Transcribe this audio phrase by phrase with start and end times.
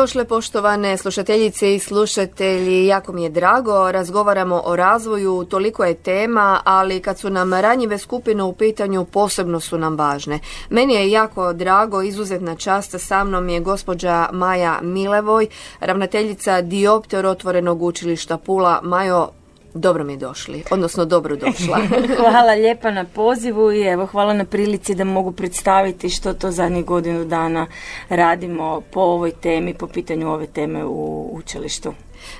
[0.00, 5.84] Dobro mi došle poštovane slušateljice i slušatelji, jako mi je drago, razgovaramo o razvoju, toliko
[5.84, 10.38] je tema, ali kad su nam ranjive skupine u pitanju posebno su nam važne.
[10.70, 15.46] Meni je jako drago, izuzetna časta sa mnom je gospođa Maja Milevoj,
[15.80, 18.80] ravnateljica Diopter otvorenog učilišta Pula.
[18.82, 19.28] Majo,
[19.74, 21.78] dobro mi došli, odnosno dobro došla.
[22.30, 26.84] hvala lijepa na pozivu i evo hvala na prilici da mogu predstaviti što to zadnjih
[26.84, 27.66] godinu dana
[28.08, 31.94] radimo po ovoj temi, po pitanju ove teme u učilištu.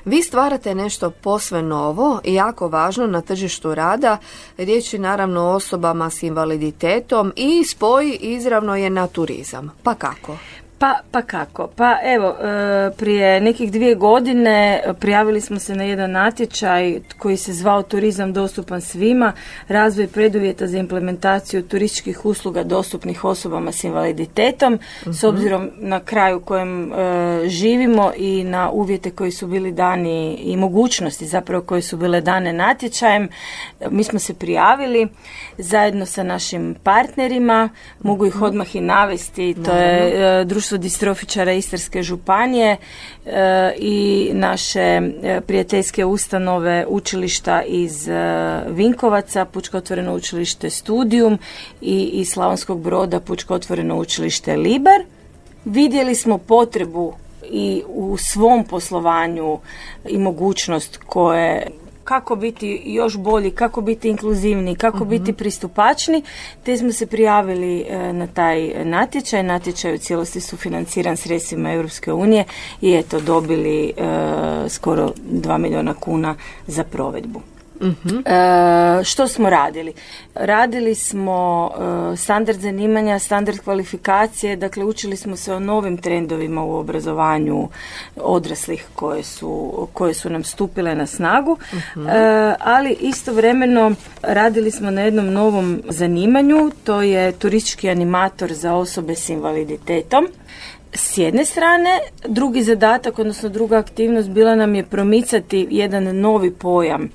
[0.05, 4.19] Vi stvarate nešto posve novo i jako važno na tržištu rada.
[4.57, 9.71] Riječ je naravno o osobama s invaliditetom i spoj izravno je na turizam.
[9.83, 10.37] Pa kako?
[10.81, 11.67] Pa, pa kako?
[11.77, 17.53] Pa evo, e, prije nekih dvije godine prijavili smo se na jedan natječaj koji se
[17.53, 19.33] zvao Turizam dostupan svima,
[19.69, 25.35] razvoj preduvjeta za implementaciju turističkih usluga dostupnih osobama s invaliditetom, s mhm.
[25.35, 30.57] obzirom na kraj u kojem e, živimo i na uvjete koji su bili dani i
[30.57, 33.29] mogućnosti zapravo koje su bile dane natječajem.
[33.91, 35.09] Mi smo se prijavili
[35.59, 37.69] zajedno sa našim partnerima,
[38.03, 38.45] mogu ih mhm.
[38.45, 42.77] odmah i navesti, to je e, društvo Društvo distrofičara Istarske županije
[43.27, 48.13] e, i naše e, prijateljske ustanove učilišta iz e,
[48.69, 51.39] Vinkovaca, Pučko otvoreno učilište Studijum
[51.81, 55.03] i iz Slavonskog broda Pučko otvoreno učilište Libar.
[55.65, 57.15] Vidjeli smo potrebu
[57.51, 59.59] i u svom poslovanju
[60.09, 61.67] i mogućnost koje
[62.11, 65.09] kako biti još bolji, kako biti inkluzivni, kako mhm.
[65.09, 66.23] biti pristupačni,
[66.63, 69.43] te smo se prijavili e, na taj natječaj.
[69.43, 72.45] Natječaj u cijelosti su financiran sredstvima Europske unije
[72.81, 73.93] i eto dobili e,
[74.69, 76.35] skoro 2 milijuna kuna
[76.67, 77.50] za provedbu.
[77.81, 79.93] E, što smo radili?
[80.35, 81.71] Radili smo
[82.13, 87.69] e, standard zanimanja, standard kvalifikacije, dakle učili smo se o novim trendovima u obrazovanju
[88.17, 93.93] odraslih koje su, koje su nam stupile na snagu, e, ali istovremeno
[94.23, 100.29] radili smo na jednom novom zanimanju, to je turistički animator za osobe s invaliditetom
[100.93, 107.09] s jedne strane, drugi zadatak, odnosno druga aktivnost bila nam je promicati jedan novi pojam,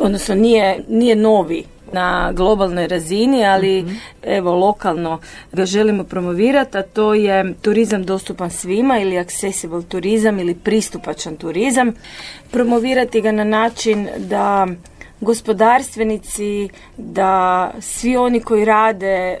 [0.00, 3.94] odnosno nije, nije novi na globalnoj razini, ali mhm.
[4.22, 5.20] evo lokalno
[5.52, 11.92] ga želimo promovirati, a to je turizam dostupan svima ili accessible turizam ili pristupačan turizam.
[12.50, 14.66] Promovirati ga na način da
[15.20, 19.38] gospodarstvenici, da svi oni koji rade e,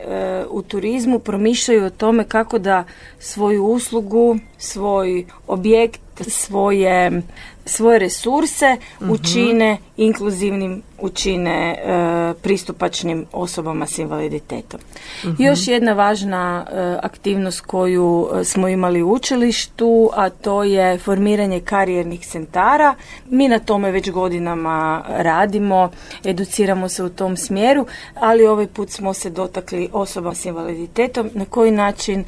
[0.50, 2.84] u turizmu promišljaju o tome kako da
[3.18, 7.22] svoju uslugu, svoj objekt, svoje
[7.68, 9.10] svoje resurse mhm.
[9.10, 14.80] učine inkluzivnim, učine e, pristupačnim osobama s invaliditetom.
[15.24, 15.42] Mhm.
[15.42, 21.60] Još jedna važna e, aktivnost koju e, smo imali u učilištu, a to je formiranje
[21.60, 22.94] karijernih centara.
[23.30, 25.90] Mi na tome već godinama radimo,
[26.24, 31.44] educiramo se u tom smjeru, ali ovaj put smo se dotakli osoba s invaliditetom, na
[31.44, 32.24] koji način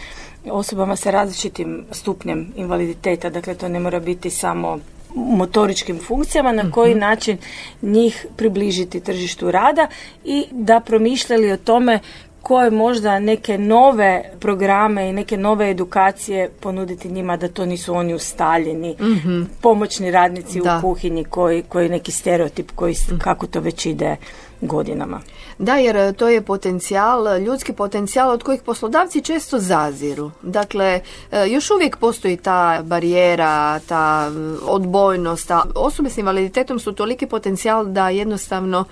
[0.51, 4.79] osobama sa različitim stupnjem invaliditeta, dakle to ne mora biti samo
[5.15, 7.01] motoričkim funkcijama, na koji mhm.
[7.01, 7.39] način
[7.83, 9.87] njih približiti tržištu rada
[10.25, 12.01] i da promišljali o tome
[12.43, 18.15] koje možda neke nove programe i neke nove edukacije ponuditi njima da to nisu oni
[18.15, 23.19] ustaljeni mm pomoćni radnici u kuhinji koji, koji neki stereotip koji mhm.
[23.19, 24.17] kako to već ide
[24.61, 25.21] godinama.
[25.59, 30.31] Da, jer to je potencijal, ljudski potencijal od kojih poslodavci često zaziru.
[30.43, 31.01] Dakle,
[31.33, 34.31] e, još uvijek postoji ta barijera, ta
[34.63, 38.85] odbojnost, a osobe s invaliditetom su toliki potencijal da jednostavno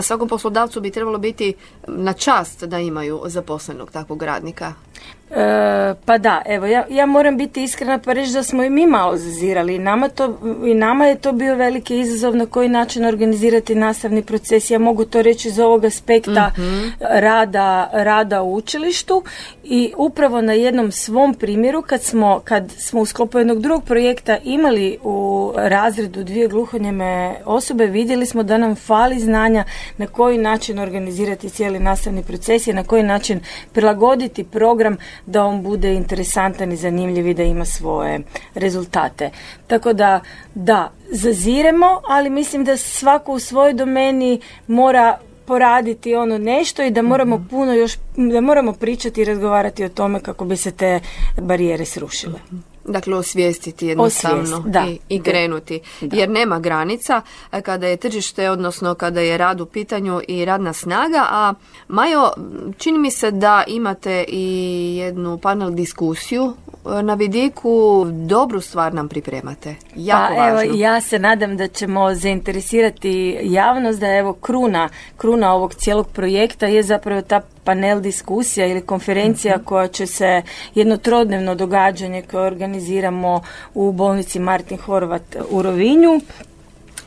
[0.00, 1.54] svakom poslodavcu bi trebalo biti
[1.86, 4.74] na čast da imaju zaposlenog takvog radnika.
[5.36, 8.86] E, pa da, evo, ja, ja moram biti iskrena pa reći da smo i mi
[8.86, 9.74] malo zazirali.
[9.74, 14.22] I nama, to, I nama je to bio veliki izazov na koji način organizirati nastavni
[14.22, 14.70] proces.
[14.70, 16.88] Ja mogu to reći iz ovog aspekta mhm.
[17.00, 19.22] rada, rada u učilištu
[19.64, 24.38] i upravo na jednom svom primjeru kad smo, kad smo u sklopu jednog drugog projekta
[24.44, 29.64] imali u razredu dvije gluhonjeme osobe, vidjeli smo da nam fali znanja
[29.96, 33.40] na koji način organizirati cijeli nastavni proces i na koji način
[33.72, 34.96] prilagoditi program
[35.26, 38.20] da on bude interesantan i zanimljiv i da ima svoje
[38.54, 39.30] rezultate.
[39.66, 40.20] Tako da,
[40.54, 47.02] da, zaziremo, ali mislim da svako u svojoj domeni mora poraditi ono nešto i da
[47.02, 51.00] moramo puno još, da moramo pričati i razgovarati o tome kako bi se te
[51.38, 52.40] barijere srušile.
[52.84, 55.80] Dakle, osvijestiti jednostavno da, i, i krenuti.
[56.00, 60.72] Jer nema granica e, kada je tržište, odnosno kada je rad u pitanju i radna
[60.72, 61.26] snaga.
[61.30, 61.54] A
[61.88, 62.30] Majo,
[62.78, 66.54] čini mi se da imate i jednu panel diskusiju
[66.98, 68.06] e, na vidiku.
[68.12, 69.74] Dobru stvar nam pripremate.
[69.96, 75.74] Jako pa, Evo, ja se nadam da ćemo zainteresirati javnost da evo kruna, kruna ovog
[75.74, 79.64] cijelog projekta je zapravo ta panel diskusija ili konferencija mhm.
[79.64, 80.42] koja će se
[80.74, 83.42] jedno trodnevno događanje koje organiziramo
[83.74, 86.20] u bolnici Martin Horvat u Rovinju.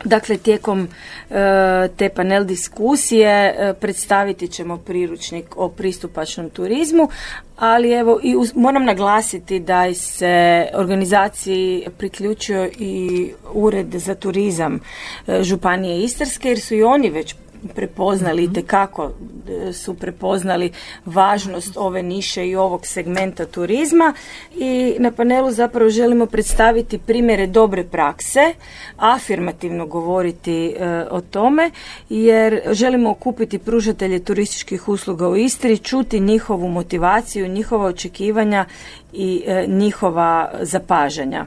[0.04, 0.88] Dakle, tijekom
[1.30, 7.10] e, te panel diskusije e, predstaviti ćemo priručnik o pristupačnom turizmu,
[7.57, 14.80] ali evo i moram naglasiti da se organizaciji priključio i ured za turizam
[15.28, 17.36] e, Županije Istarske jer su i oni već
[17.76, 19.12] prepoznali mm kako
[19.50, 20.72] e, su prepoznali
[21.06, 24.14] važnost ove niše i ovog segmenta turizma.
[24.56, 28.54] I na panelu zapravo želimo predstaviti primjere dobre prakse,
[28.98, 31.72] afirmativno govoriti e, o tome
[32.10, 38.66] jer želimo okupiti pružatelje turističkih usluga u Istri, čuti njihovu motivaciju, njihova očekivanja
[39.14, 41.46] i e, njihova zapažanja.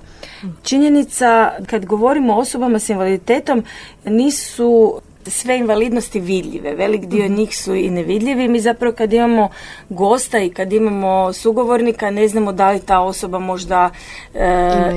[0.63, 3.65] Činjenica kad govorimo o osobama s invaliditetom
[4.05, 6.75] nisu sve invalidnosti vidljive.
[6.75, 7.35] Velik dio mhm.
[7.35, 8.49] njih su i nevidljivi.
[8.49, 9.49] Mi zapravo kad imamo
[9.89, 13.91] gosta i kad imamo sugovornika ne znamo da li ta osoba možda
[14.35, 14.49] e,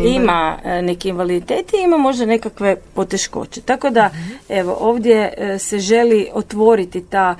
[0.05, 3.61] ima, e, neki invaliditet i ima možda nekakve poteškoće.
[3.61, 4.31] Tako da mhm.
[4.49, 7.35] evo ovdje e, se želi otvoriti ta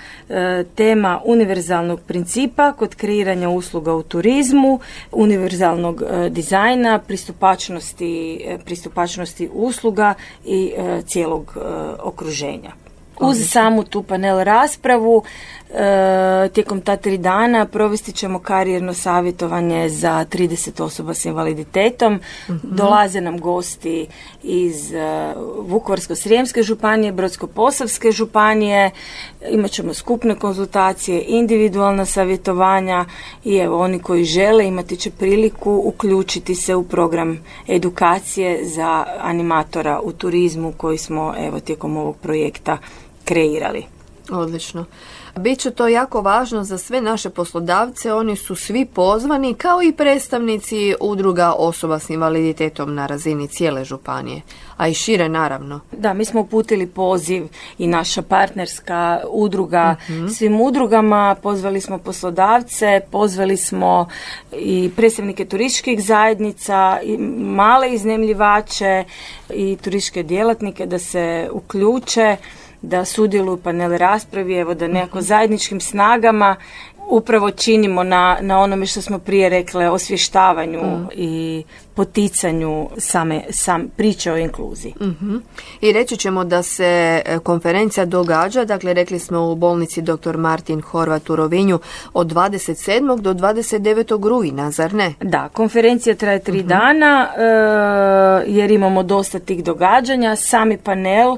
[0.76, 4.80] tema univerzalnog principa kod kreiranja usluga u turizmu,
[5.12, 10.14] univerzalnog dizajna, pristupačnosti, pristupačnosti usluga
[10.46, 10.74] i
[11.06, 11.58] cijelog
[12.04, 12.81] okruženja.
[13.22, 15.24] Uz samu tu panel raspravu
[15.74, 22.20] e, tijekom ta tri dana provesti ćemo karijerno savjetovanje za 30 osoba s invaliditetom.
[22.50, 22.58] Mhm.
[22.64, 24.08] Dolaze nam gosti
[24.44, 28.92] iz e, Vukovarsko-srijemske županije, Brodsko-posavske županije.
[29.50, 33.06] Imat ćemo skupne konzultacije, individualna savjetovanja
[33.44, 40.00] i evo oni koji žele imati će priliku uključiti se u program edukacije za animatora
[40.04, 42.78] u turizmu koji smo evo tijekom ovog projekta
[43.26, 43.86] kreirali.
[44.32, 44.86] Odlično.
[45.36, 50.96] Biće to jako važno za sve naše poslodavce, oni su svi pozvani kao i predstavnici
[51.00, 54.42] udruga osoba s invaliditetom na razini cijele županije,
[54.78, 55.80] a i šire naravno.
[55.92, 57.48] Da, mi smo uputili poziv
[57.78, 60.28] i naša partnerska udruga mhm.
[60.28, 64.08] svim udrugama, pozvali smo poslodavce, pozvali smo
[64.52, 69.04] i predstavnike turističkih zajednica, i male iznemljivače
[69.50, 72.38] i turističke djelatnike da se uključe
[72.82, 75.26] da sudjeluju u panel raspravi, evo da nekako mhm.
[75.26, 76.56] zajedničkim snagama
[77.10, 81.08] upravo činimo na, na onome što smo prije rekle, osvještavanju mm.
[81.14, 84.94] i poticanju same sam priče o inkluziji.
[85.02, 85.38] mm
[85.82, 90.38] I reći ćemo da se e, konferencija događa, dakle rekli smo u bolnici dr.
[90.38, 91.80] Martin Horvat u Rovinju
[92.14, 93.22] od 27.
[93.22, 94.30] do 29.
[94.30, 95.14] rujna, zar ne?
[95.22, 96.68] Da, konferencija traje tri mhm.
[96.68, 97.42] dana e,
[98.48, 100.36] jer imamo dosta tih događanja.
[100.36, 101.38] Sami panel,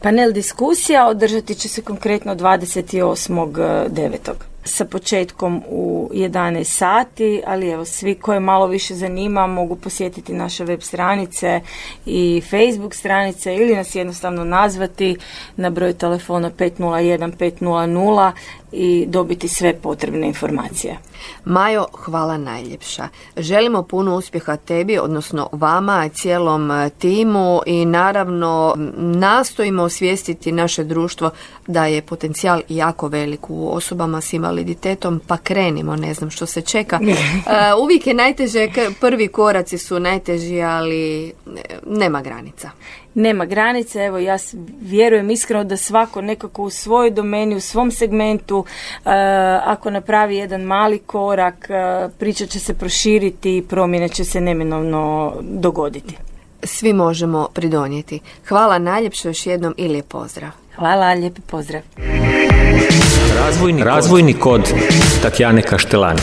[0.00, 4.32] panel diskusija održati će se konkretno 28.9
[4.64, 10.64] sa početkom u 11 sati, ali evo svi koje malo više zanima mogu posjetiti naše
[10.64, 11.60] web stranice
[12.06, 15.16] i Facebook stranice ili nas jednostavno nazvati
[15.56, 18.32] na broj telefona 501 500
[18.72, 20.98] i dobiti sve potrebne informacije.
[21.44, 23.08] Majo, hvala najljepša.
[23.36, 31.30] Želimo puno uspjeha tebi, odnosno vama, cijelom e, timu i naravno nastojimo osvijestiti naše društvo
[31.66, 36.60] da je potencijal jako velik u osobama s invaliditetom, pa krenimo, ne znam što se
[36.62, 37.00] čeka.
[37.46, 38.68] E, uvijek je najteže,
[39.00, 41.32] prvi koraci su najteži, ali e,
[41.86, 42.70] nema granica
[43.14, 44.04] nema granice.
[44.04, 44.38] Evo ja
[44.80, 48.64] vjerujem iskreno da svako nekako u svojoj domeni, u svom segmentu,
[49.04, 49.10] e,
[49.64, 55.32] ako napravi jedan mali korak, uh, priča će se proširiti i promjene će se neminovno
[55.40, 56.16] dogoditi.
[56.62, 58.20] Svi možemo pridonijeti.
[58.48, 60.50] Hvala najljepše još jednom i lijep pozdrav.
[60.76, 61.82] Hvala, lijepi pozdrav.
[63.36, 64.72] Razvojni, Razvojni kod
[65.22, 66.20] Tatjane Kaštelani.